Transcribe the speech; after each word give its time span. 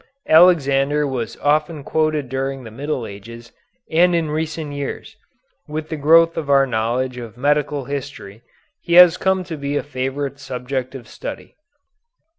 Alexander 0.27 1.05
was 1.05 1.37
often 1.43 1.83
quoted 1.83 2.27
during 2.27 2.63
the 2.63 2.71
Middle 2.71 3.05
Ages, 3.05 3.51
and 3.91 4.15
in 4.15 4.31
recent 4.31 4.73
years, 4.73 5.15
with 5.67 5.89
the 5.89 5.95
growth 5.95 6.37
of 6.37 6.49
our 6.49 6.65
knowledge 6.65 7.17
of 7.19 7.37
medical 7.37 7.85
history, 7.85 8.41
he 8.81 8.93
has 8.95 9.15
come 9.15 9.43
to 9.43 9.55
be 9.57 9.77
a 9.77 9.83
favorite 9.83 10.39
subject 10.39 10.95
of 10.95 11.07
study. 11.07 11.55